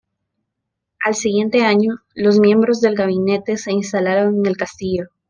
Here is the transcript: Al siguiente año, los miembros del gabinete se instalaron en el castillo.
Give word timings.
Al 1.05 1.13
siguiente 1.13 1.61
año, 1.63 1.99
los 2.15 2.39
miembros 2.39 2.81
del 2.81 2.95
gabinete 2.95 3.55
se 3.57 3.71
instalaron 3.71 4.39
en 4.39 4.47
el 4.47 4.57
castillo. 4.57 5.09